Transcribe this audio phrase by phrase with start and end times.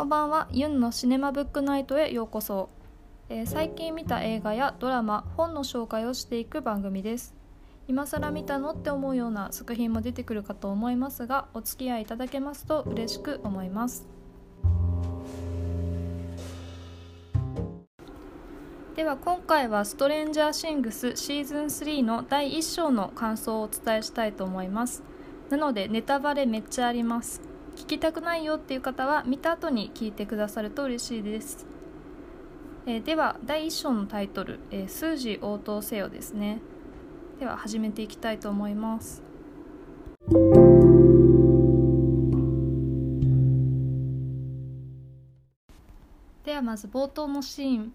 [0.00, 0.48] こんばんは。
[0.50, 2.70] ユンのシネマブックナイトへようこそ、
[3.28, 7.34] えー、最近見た映画やドラマ本の紹介をしていく番組です。
[7.86, 14.08] 今更見たのって思うような作品も出てくるかと思いますがお付き合いいただけますと嬉しく思います。
[18.96, 25.02] では今回は「ストレンジャーシングスシーズン3の第1章の感想をお伝えしたいと思います。
[25.50, 27.49] なのでネタバレめっちゃあります。
[27.80, 31.66] 聞きたくないよっていう方は見た後に聞いてくださると嬉しいです、
[32.84, 36.60] えー、では第1章のタイトル「えー、数字応答せよ」ですね。
[37.38, 39.22] では始めていきたいと思います。
[46.44, 47.92] ではまず冒頭のシーン。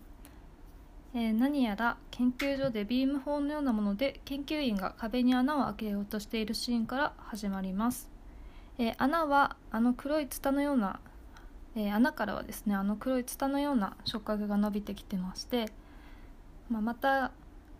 [1.14, 8.15] えー、何やら研究所でビーム砲のようなもので研究員が壁に穴を開けようとしているシーンから始まります、
[8.78, 11.00] えー、穴はあの黒いツタのような、
[11.76, 15.68] えー、穴からはですねあの黒いツタのような触覚が伸びてきてまして、
[16.70, 17.32] まあ、また、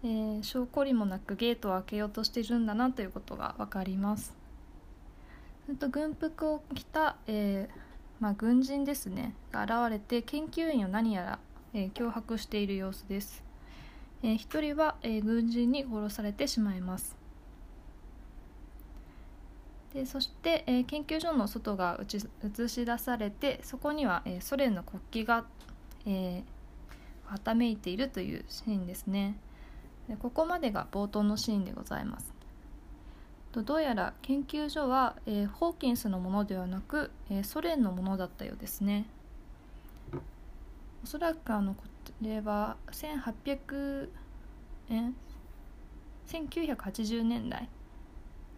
[0.04, 4.36] えー、証拠りもなくゲートを開けようとしているんだなということが分かります。
[5.80, 7.68] と軍服を着た、え
[8.20, 11.40] まあ、軍人ですねが現れて研究員を何やら
[11.78, 13.44] えー、脅迫している様子です、
[14.24, 17.18] えー、1人は、えー、軍人に殺されてしまいます。
[19.96, 25.48] でそして、えー、研究所の外が映し出されてそこには、えー、ソ連の国旗が、
[26.06, 29.38] えー、はためいているというシーンですね。
[30.10, 32.34] でここまでが冒頭のシーンでございます。
[33.54, 39.06] どうやら研究所は、え、ホーキンスのものではなく、え、ソ連のものだったようですね。
[41.06, 41.84] おそらくあのこ
[42.22, 44.10] れは1800
[44.90, 45.12] え
[46.28, 47.70] 1980年代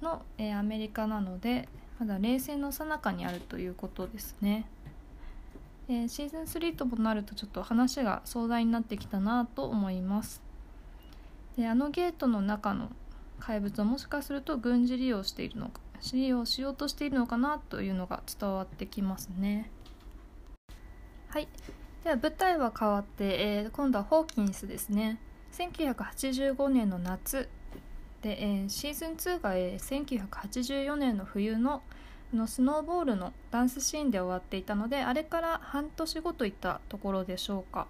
[0.02, 1.68] の、えー、アメリカなので
[2.00, 4.68] まだ冷戦の最中にあるということですね、
[5.90, 10.42] えー、シーズン3ともなるとちょっと話が壮大になってきたなと思います。
[11.58, 12.90] であのゲートの中の
[13.40, 15.82] 怪物をもしかすると軍事利用しているのか
[16.14, 19.72] 利用しようとしているのかなというのが伝わってきますね。
[21.30, 21.48] はい。
[22.04, 25.20] では舞台は変わって、えー、今度はホーキンスですね。
[25.52, 27.50] 1985年の夏
[28.22, 31.82] で、えー、シーズン2が、えー、1984年の冬の
[32.34, 37.88] のスノーボールのダンスシーンで終わっていたのであれから半年後といったところでしょうか。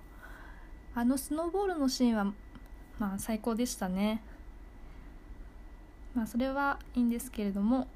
[0.94, 2.26] あのスノーボールのシーンは
[3.00, 4.22] まあ最高でしたね。
[6.14, 7.88] まあそれはいいんですけれども、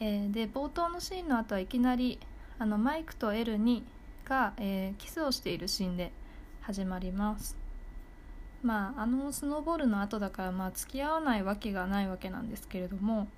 [0.00, 2.18] えー、で冒頭のシーンの後はいきなり
[2.58, 3.84] あのマイクとエルに
[4.24, 6.12] が、えー、キスをしているシーンで
[6.60, 7.67] 始まります。
[8.62, 13.28] まああのスノーボールの後だからまあ付き合わないわけがないわけなんですけれども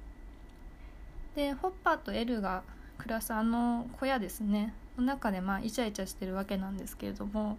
[1.34, 2.62] でホッパーとエルが
[2.98, 7.58] 暮らすあの小屋ですねの中でまあイチャイチャしてるわけなんですけれども、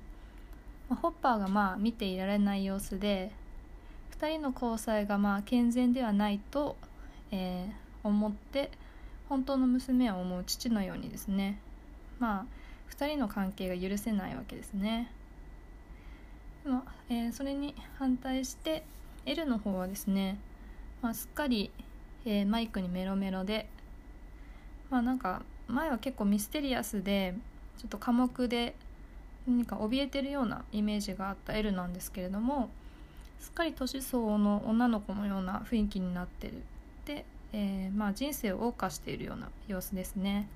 [0.89, 3.31] まあ、ホッパーがまあ見ていられない様子で
[4.19, 6.75] 2人の交際がまあ健全ではないと、
[7.31, 8.72] えー、思って
[9.29, 11.59] 本当の娘を思う父のようにですね
[12.19, 12.45] まあ
[12.95, 15.09] 2人の関係が許せないわけですね。
[16.66, 18.83] まあえー、それに反対して
[19.25, 20.38] L の方はですね、
[21.01, 21.72] まあ、すっかり、
[22.25, 23.67] えー、マイクにメロメロで
[24.89, 27.33] まあなんか前は結構ミステリアスで
[27.77, 28.75] ちょっと寡黙で
[29.47, 32.69] 何か怯えてるようなイメージがあった L なんですけれども
[33.39, 36.61] すっかり年相応の女の子のような雰囲気になってる
[37.05, 40.47] で、えー、まあ人生を謳歌しているような様子ですね。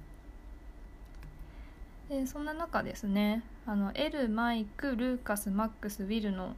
[2.09, 6.55] でそんな中ですねあのエルマイクルーカスマックスウィルの、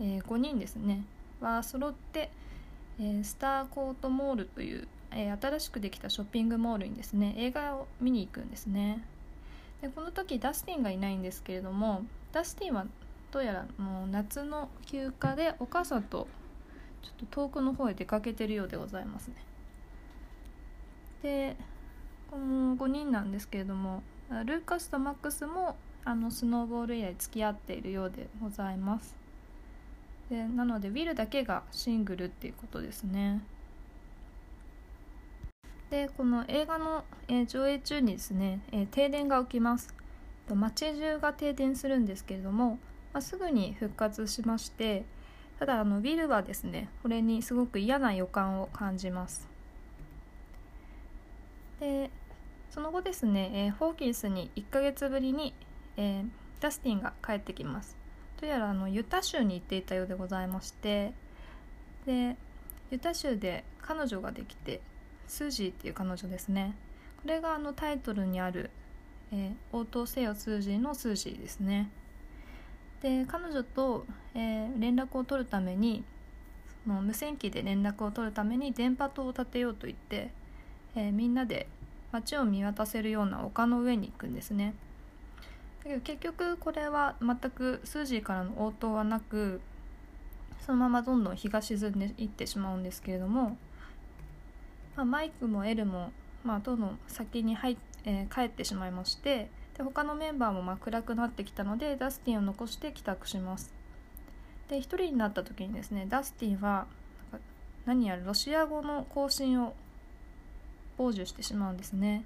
[0.00, 1.04] えー、5人ですね
[1.40, 2.30] は揃って、
[2.98, 9.02] えー、スターコートモールという、えー、新しくできたショッピングモールにですね映画を見に行くんですね。
[9.80, 12.02] でこの時ダスティンがいないんですけれども
[12.32, 12.86] ダスティンは
[13.32, 16.28] どうやらもう夏の休暇でお母さんと
[17.02, 19.36] ちょっと遠くの方へ出かけてるようでございますね。
[21.22, 21.56] で
[22.30, 29.16] この5人なんですけれどもルーカスとマックスもあのスノーボール以来付き合っているようでございます。
[30.30, 33.42] でなのでウィルだけがシングルっていうことですね。
[35.90, 39.92] でこの映画の、え、上映中にですね、え、停電が起きます。
[40.54, 42.78] 街中が停電するんですけれども、
[43.12, 45.04] まあ、すぐに復活しまして
[45.58, 49.48] ただあのウィルはですねこれにすごく嫌な予感を感じます。
[51.78, 52.10] で
[52.70, 55.54] その後ですね、えー、ホーキンスに1ヶ月ぶりに、
[55.96, 56.28] えー、
[56.60, 57.96] ダスティンが帰ってきます。
[58.40, 61.12] どうやらあのユタ州に行っていたようでございまして
[62.06, 62.36] で
[62.90, 64.80] ユタ州で彼女ができて
[65.26, 66.74] スージーっていう彼女ですね。
[67.22, 68.70] これがあのタイトルにある、
[69.32, 71.90] えー、応答せよ数字の数字ですね。
[73.02, 76.04] で彼女と、えー、連絡を取るために
[76.84, 80.30] その無線機で連絡を取るために電波塔を立てようと言って、
[80.94, 81.66] えー、みんなで
[82.12, 84.74] 街を見渡せるような丘の上に行くんですね。
[85.84, 89.60] だけど結局これは全くスージーからの応答はなく
[90.60, 93.56] そのままどんどん日が沈んでいってしまうんですけれども、
[94.94, 96.12] まあ、マイクもエルも、
[96.44, 103.72] まあ、どんどん先に入っ、えー、帰ってしまいましてで他のメンバーもま暗くなってきたのでダスティンを残して帰宅します。
[104.68, 106.86] で1人になった時にですねダスティンは
[107.86, 109.74] 何やらロシア語の更新を
[111.00, 112.24] 傍受してしまうんですね。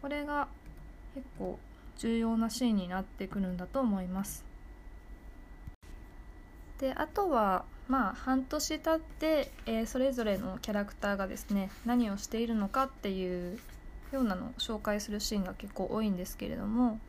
[0.00, 0.46] これが
[1.14, 1.58] 結構
[1.96, 4.44] 重要なシーンになってくるんだと思います。
[6.78, 13.58] であとはまあ半年経って、えー、それぞれのキャラクターがですね何をしているのかっていう
[14.12, 17.00] ようなのを紹介するシーンが結構多いんですけれども、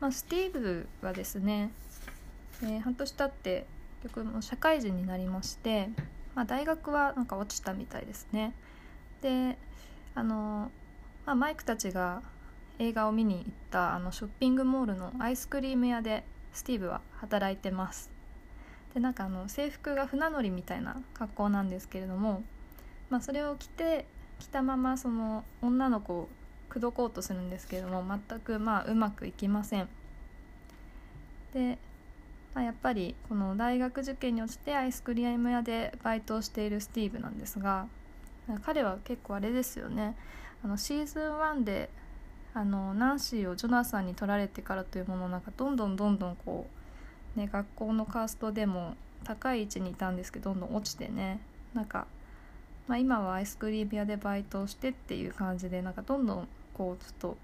[0.00, 1.70] まあ、スティーブはですね、
[2.62, 3.66] えー、半年経って
[4.02, 5.90] 結局もう社会人になりまして、
[6.34, 8.54] まあ、大学はなんか落ちたみたいですね。
[9.22, 9.58] で
[10.18, 10.70] あの、
[11.26, 12.22] まあ、マイクたちが
[12.80, 18.10] 映画を見に行ったあのショッピングモールのアイスクリーム屋でスティーブは働いてます。
[18.94, 22.42] でなんかあの制服が船乗りみたいな格好なんですけれども、
[23.10, 24.06] まあ、それを着て
[24.40, 26.28] 着たままその女の子を
[26.68, 29.88] 口説こうとするんですけれども全くまあうまくいきません。
[31.54, 31.78] で、
[32.54, 37.86] まあ、やっぱりこの大学受験に落ちてアイスクリーム屋でバイトをしているスティーブなんですが
[38.64, 40.16] 彼は結構あれですよね。
[40.64, 41.90] あのシーズン1で
[42.54, 46.66] あのナンシーをジョナサンに取られてからというものなんかどんどんどんどんこ
[47.36, 51.40] う、ね、学校のカーストでも高い位置にいたんですけどどんどん落ちてね。
[51.74, 52.06] なんか、
[52.86, 57.36] まあ、今はアイスクリーム屋でバイトをしてっていう感じでなんかどんどんこうちょっと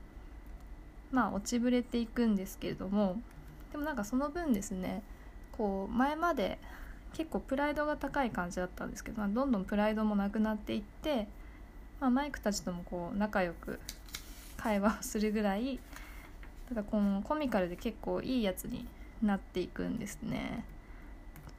[1.12, 3.20] まあ落ちぶれていくんですけれども
[3.70, 5.02] でもなんかその分ですね
[5.52, 6.58] こう前まで
[7.14, 11.28] 結構プライドが高い感じだったんですけど、まあ、どんどんプライドもなくなっていって、
[12.00, 13.80] まあ、マイクたちともこう仲良く
[14.56, 15.78] 会話をするぐらい
[16.68, 18.86] ただこのコミカルで結構いいやつに
[19.22, 20.64] なっていくんですね。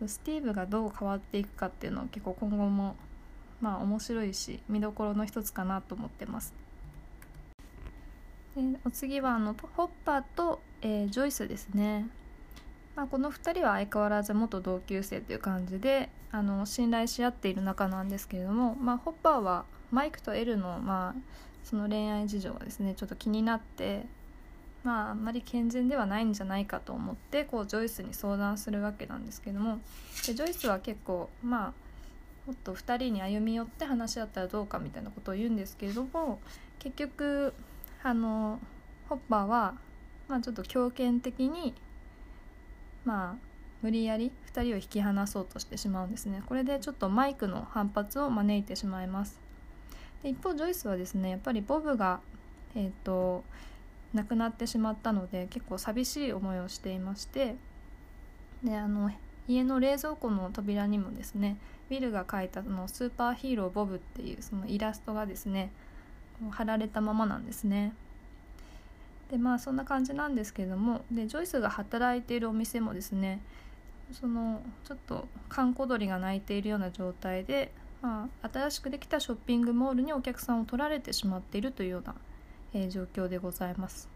[0.06, 2.96] スティーブがどう変わっていくかっていうのは結構今後も
[3.62, 6.54] まあ面白いし見どころの一つかなと思ってます。
[8.56, 12.08] でお次はあのホッパーと、えー、ジョイスですね。
[12.96, 21.22] まあ、この2人は相変わらず元同級生という感じであの信頼し合っている仲なんですけれども、まあ、ホッパーはマイクとエルの,、まあ
[21.64, 24.06] その恋愛事情がですねちょっと気になって
[24.84, 29.80] まああんまり健全ではないんじゃないかと思ってこうジョイスに相談するわけなんですけども
[30.28, 31.74] でジョイスは結構まあ
[32.46, 36.40] もっと2人に歩み寄って話し合ったらどうかみたいなことを言うんですけれども
[36.78, 37.54] 結局
[38.04, 38.60] あの
[39.10, 39.76] ホッパーは、
[40.28, 41.74] まあ、ちょっと強権的に
[43.06, 46.42] まあ無理やり2人を引き離そうとしてしまうんですね。
[46.46, 49.40] これでちょっとマイクの反発を招いてしまいます。
[50.24, 52.20] で一方ジョイスはですねやっぱりボブが
[52.76, 53.44] えっ、ー、と
[54.14, 57.56] 亡くなってしまったので結構寂しい思いをしていまして
[58.64, 59.12] であの
[59.48, 61.58] 家の冷蔵庫の扉にもですね
[61.92, 65.72] ウィルが描いたのスーパーヒーローボブっていうそのイラストがですね
[66.50, 67.94] 貼られたままなんですね。
[69.30, 73.42] でまあそんな感じなんですけれどもでジョイスが働いているお店もですね
[74.12, 82.16] そのちょっと閑古鳥が鳴いているような状態で、まあ、新しくできたショッピングモールにお客さんを取られてしまっているというような、
[82.74, 84.10] えー、状況でございます。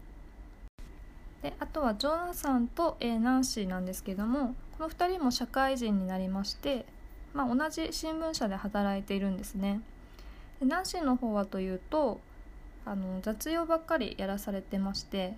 [1.42, 6.84] であとはジョナサンと、えー、ナンシーなんですけどもこの2人も社会人になりまして、
[7.32, 9.80] まあ、同じ新聞社で働いているんですね。
[10.60, 12.20] でナンシーの方はというと
[12.84, 15.34] あの雑用ばっかりやらされてまして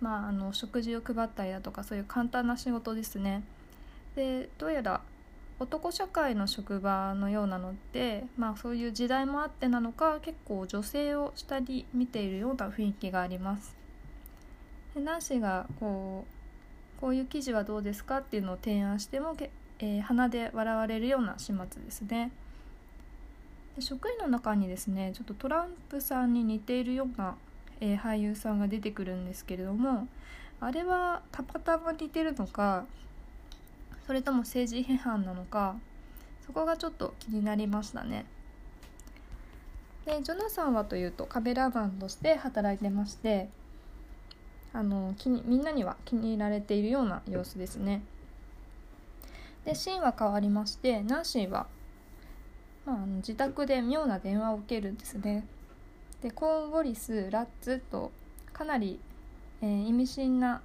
[0.00, 3.42] まああの食事を配ったりだとかそういう簡単な仕事ですね。
[4.16, 5.00] でどうやら
[5.60, 13.74] 男社会の職場のようなので、まあ、そういう時代もあってなのか結構女性を下に見ているような雰囲気があります。
[14.94, 16.24] でナンシーがこ
[16.98, 19.36] うこういう記事はどうですかっていうのを提案しても、
[19.78, 22.30] えー、鼻で笑われるような始末ですね。
[23.76, 27.36] で職員の中にですねちょっとトランプさんに似ているような、
[27.80, 30.06] えー、俳優さんが出てくるんですけれども
[30.60, 32.86] あれはたまたま似てるのか
[34.06, 35.76] それとも政治批判なのか
[36.46, 38.26] そこがちょっと気になりましたね。
[40.04, 43.48] でジョナサンはというとカメラマンとして働いてまして
[44.74, 48.02] あの気にみんなには気に入られているような様子ですね。
[49.64, 51.66] でシーンは変わりましてナンシーは
[52.86, 55.46] まあ、あの自宅で妙な電話を受けるんですね。
[56.22, 58.10] でコーン・ウォリスラッツと
[58.52, 58.98] かなり、
[59.60, 60.62] えー、意味深な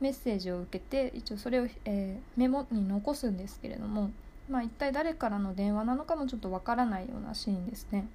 [0.00, 4.10] メッセージを受けて一応それを、えー、メモに残すんですけれども、
[4.48, 8.08] まあ、一体誰からの電話なのかもちょっとわからないようなシーンですね。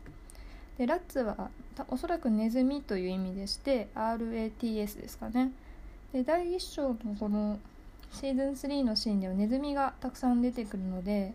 [0.77, 1.50] でラッツは
[1.89, 5.51] おそらくネズミという意味でして RATS ですかね。
[6.13, 7.60] で第1章のこの
[8.12, 11.34] シーズン3のシーンではネズミがたくさん出てくるので、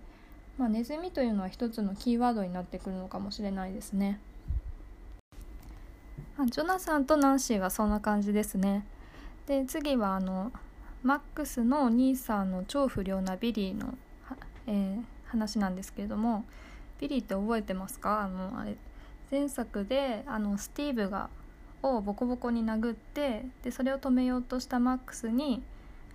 [0.58, 4.20] まあ、ネズミというのは一つのキーワードになってくるのかもしれないですね。
[6.50, 8.84] ジョナサンとナンシーはそんな感じですね。
[9.46, 10.52] で次はあの
[11.02, 13.94] マックスのお兄さんの超不良なビリーの、
[14.66, 16.44] えー、話なんですけれども
[17.00, 18.22] ビリーって覚えてますか？
[18.22, 18.76] あのあれ
[19.30, 21.28] 前作であのスティーブが
[21.82, 25.62] をボコボコに殴ってでそれを止めようとしたマックスに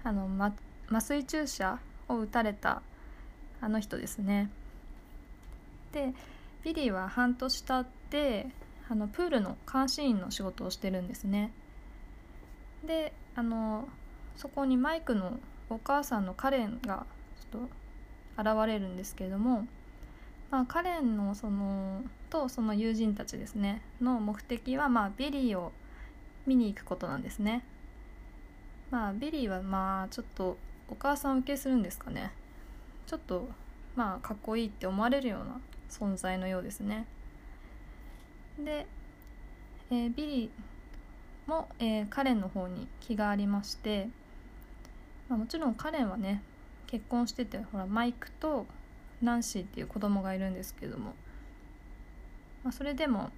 [0.03, 0.53] あの、ま、
[0.89, 2.81] 麻酔注射を打たれた
[3.61, 4.49] あの人ですね。
[5.91, 6.13] で
[6.63, 8.47] ビリーは半年経って
[8.89, 11.51] あのプールの監視員の仕事をしてるんですね。
[12.85, 13.87] であの
[14.35, 17.05] そこにマイクのお母さんのカレンが
[17.51, 17.67] ちょっ
[18.35, 19.67] と現れるんですけれども、
[20.51, 25.71] まあ、カレンのそのとその友人たちですねの目的は、まあ、ビリーを
[26.45, 27.63] 見に行くことなんですね。
[28.89, 30.57] まあビリーはまあちょっと
[30.89, 32.31] お母さん受けするんですかね
[33.07, 33.49] ちょっと
[33.95, 35.59] まあかっこいいって思われるような
[35.89, 37.07] 存在のようですね。
[38.63, 38.85] で、
[39.89, 44.09] えー、ビリーも、えー、カレンの方に気がありまして、
[45.29, 46.43] まあ、もちろんカレンはね
[46.87, 48.65] 結婚しててほらマイクと
[49.21, 51.13] ナンシーっていう子供がいるんですけども、
[52.63, 53.29] まあ、それでも、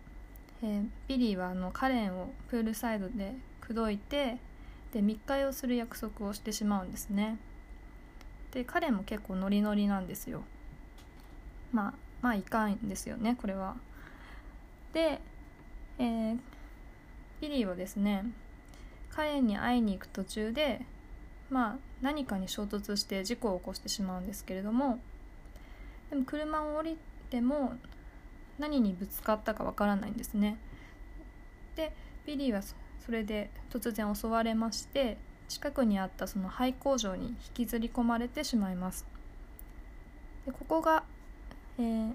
[0.64, 4.38] えー、ビリーはあのカレンをプールサイドで口説いて
[4.94, 7.38] で密会をする約束をしてしまうんですね
[8.52, 10.44] でカレンも結構ノリノリなんですよ。
[11.72, 13.76] まあまあいかんですよねこれは。
[14.94, 15.22] で、
[16.00, 16.40] えー、
[17.42, 18.26] ビリーはですね
[19.12, 20.82] カレンに会いに行く途中で
[21.50, 25.00] まあ何かに衝突して事故を起こしてしまうんですけれども
[26.10, 26.98] でも車を降り
[27.30, 27.74] ても
[28.58, 30.58] 何にぶつかったかわからないんですね。
[31.76, 31.94] で
[32.26, 32.76] ビリーはそ
[33.12, 35.18] れで突然襲われまして
[35.50, 39.06] 近くにあったその廃工場に引きずり込まれてしまいます
[40.46, 41.04] でここが、
[41.80, 42.14] えー、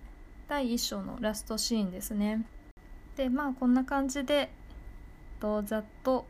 [0.49, 2.47] 第1章のラストシーンですね
[3.17, 4.51] でまあこんな感じで
[5.41, 6.25] とざっと、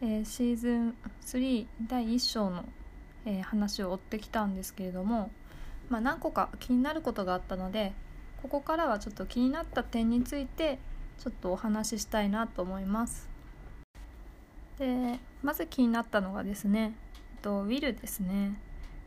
[0.00, 0.94] えー、シーズン
[1.26, 2.64] 3第1章の、
[3.26, 5.30] えー、話を追ってきたんですけれども、
[5.90, 7.92] まあ、何個か気になることがあったので
[8.42, 10.78] ここからはちょっと気になった点について
[11.18, 13.28] ちょっとお話ししたいなと思います。
[14.78, 16.92] でまず気になったのがですね
[17.40, 18.58] とウィルですね。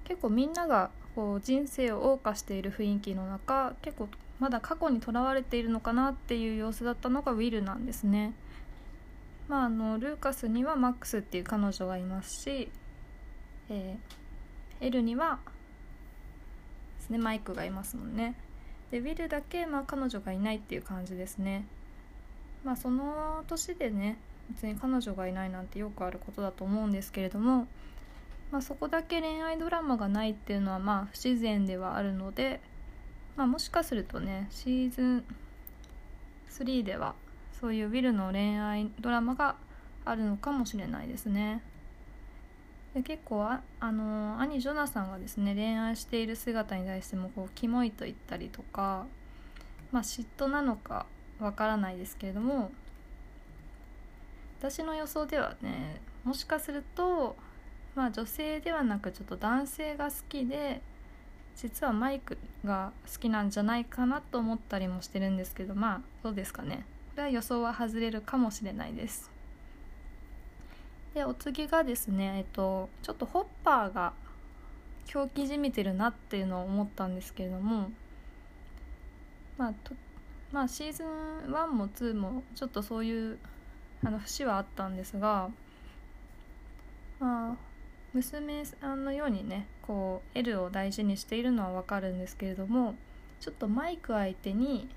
[0.05, 4.07] 結構みんながこう人生を謳歌している雰囲気の中結構
[4.39, 8.33] まだ過去にとらわれているのかなっていう様子だったのがウィルなんですね。
[9.49, 12.71] まあ、あのルーカスにはマックスっていう彼女がいますし、
[13.69, 15.39] えー、エルには
[16.99, 18.35] ですねマイクがいますもんね。
[18.91, 21.65] でウィルだけ、まあ、彼女がいないっていう感じですね。
[22.63, 24.17] まあその年でね
[24.49, 27.67] 別に彼女がいないなんてよくあることだと思うんですけれども、
[28.51, 32.59] まあ、そこだけ恋愛ドラマがないっていうのはまあ不自然ではあるので、
[33.35, 35.23] まあ、もしかするとねシーズン
[36.49, 37.13] 3では
[37.59, 39.55] そういうウィルの恋愛ドラマが
[40.05, 41.61] あるのかもしれないですね。
[42.93, 49.05] で結構あ、あの、兄ジョナサンがですね恋愛している姿に対してもこうキモいと言ったりとか、
[49.91, 51.05] まあ、嫉妬なのか
[51.39, 52.71] わからないですけれども
[54.59, 57.37] 私の予想ではねもしかすると、
[57.95, 60.81] まあ、女性ではなくちょっと男性が好きで
[61.55, 66.85] 実はマイクが好きなんじゃないかなと思ったりもしてるんですけどまあどうですかね。
[67.11, 69.29] これは予想は外れるかもしれないです。
[71.13, 74.13] でお次がですねえっとちょっとホッパーが
[75.05, 77.91] 狂気じみてるなっていうのを思ったんですけれども
[79.57, 79.95] まあと
[80.51, 81.07] まあシーズン
[81.51, 83.39] 1も2もちょっとそういう
[84.03, 85.49] あの節はあったんですが
[87.19, 87.55] まあ
[88.13, 92.95] 娘さんのようにねこう L を大事にしているのはわかるんですけれども
[93.39, 94.89] ちょっとマイク相手に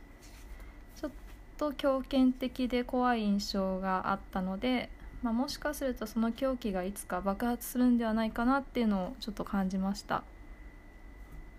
[0.97, 1.11] ちょっ
[1.59, 4.89] と強権的で怖い印象があったので、
[5.23, 10.25] まあ、もしかするとその狂気がいつか爆発するんではないかなっていうのをちょっと感じました。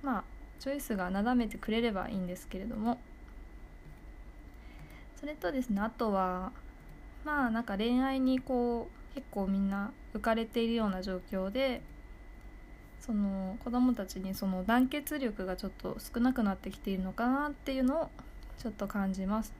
[0.02, 0.24] まあ
[0.60, 3.00] チョイスがなだめてくれればいいんですけれども。
[5.16, 6.52] それとですねあとは
[7.26, 11.82] まあなんか恋愛にこう結構みんな浮かれているような状況で
[13.00, 18.10] その子供たちにその団結力がちょっと少なくなってきているのかなっていうのを
[18.58, 19.54] ちょっと感じます。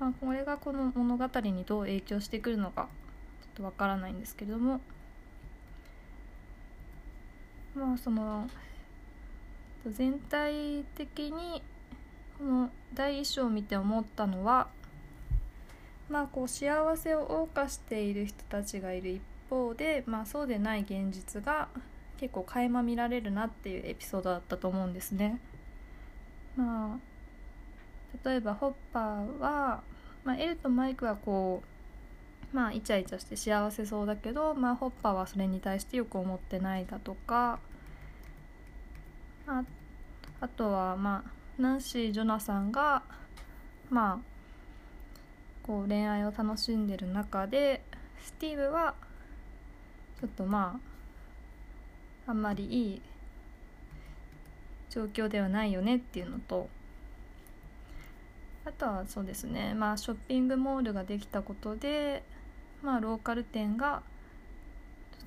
[0.00, 2.88] まあ、これがこの物語にどう影響してくるのか
[3.42, 4.80] ちょっとわからないんですけれども。
[7.74, 8.48] まあその
[9.86, 11.62] 全体的に
[12.38, 14.68] この第一章を見て思ったのは
[16.12, 21.68] まあこう幸せを謳歌している人たちがいる一方で、まあ、そうでない現実が
[22.18, 25.40] 結構垣間見られるなっていうエピソードだったと思うんですね。
[26.54, 26.98] ま
[28.24, 29.82] あ、例えばホッパーは、
[30.22, 31.62] まあ、エルとマイクはこ
[32.52, 37.58] うまあイチャイチャして幸せそうだけど、まあ、ホッパーはそれに対してよく思ってないだとか
[39.46, 39.64] あ
[40.42, 43.02] あとはまあナンシー・ジョナサンが
[43.88, 44.31] まあ
[45.62, 47.82] こう恋愛を楽しんでる中で
[48.22, 48.94] スティーブは
[50.20, 50.80] ちょっとま
[52.26, 53.02] ああんまりいい
[54.90, 56.68] 状況ではないよねっていうのと
[58.64, 62.22] あとはそうですねまあショッピングモールができたことで
[62.82, 64.02] まあローカル店が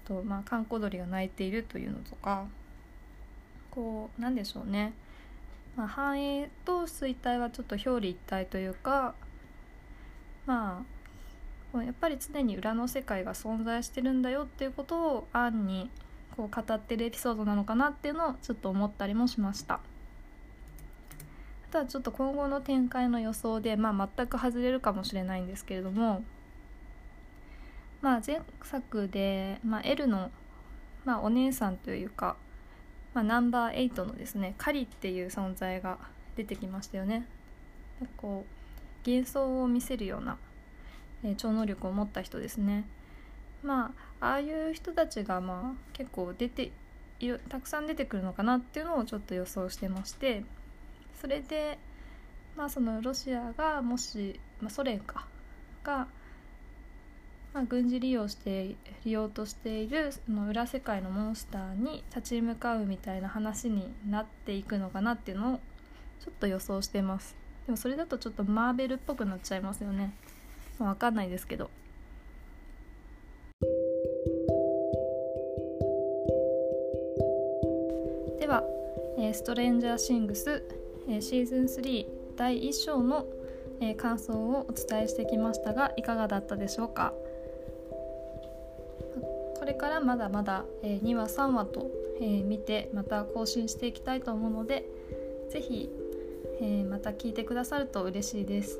[0.08, 2.46] ちょっとまあ閑古鳥が鳴いているというのとか
[3.72, 4.94] こうなんでしょうね。
[5.76, 9.14] まあ、繁栄と衰退はちょっと表裏一体というか
[10.46, 10.84] ま
[11.74, 15.90] あやっぱり常に裏の世界が存在してるんだよっていうことをアンに
[16.38, 19.80] こう語ってるエピソードなのかなっていうのをちょっと思ったりもしましたあ
[21.72, 26.24] とはちょっと今後の展開の予想で、まあ、全く外れるかもしれないんですけれども
[28.02, 30.32] まあ前作で、まあ、L の、
[31.04, 32.38] まあ、お姉さんというか
[33.16, 35.98] まあ、ナンバー8のですねカリっていう存在が
[36.36, 37.26] 出てきましたよね。
[38.18, 38.55] こう
[39.06, 40.38] 幻想を見せるような、
[41.24, 42.86] えー、超能力を持った人ですね。
[43.64, 46.72] まあああいう人たちがまあ結構出て
[47.50, 50.44] たくさん出てくるのかなっていうのをちょっと予想してまして
[51.20, 51.80] それで
[52.56, 55.26] まあそのロシアがもし、まあ、ソ連か
[55.84, 56.08] が
[57.56, 65.60] まあ、軍事利用して利用としているその裏世界のモンスターに立ち向かうみたいな話になっていくのかなっていうのを
[66.20, 70.14] ちょっと予想してますでもそれだとちょっとマーベルっぽくなっちゃいますよね、
[70.78, 71.70] まあ、分かんないですけど。
[78.40, 78.64] では、
[79.18, 80.64] えー、ストレンジャーシングス、
[81.08, 82.06] えー、シーズン3
[82.38, 83.26] 第1章の、
[83.82, 87.14] えー、感想をお伝えしてきましたがいかがだったでしょうか？
[89.58, 91.90] これからまだまだ、え2話3話と、
[92.22, 94.86] え見てまた更新していきたいと思うので
[95.50, 95.90] 是非、
[96.62, 98.80] えまた聞いてくださると嬉しいです。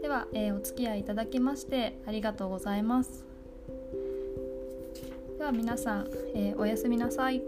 [0.00, 3.24] では、えお付き合いいただきましてありがとうございます。
[5.38, 7.42] では皆さん、えおやすみなさい。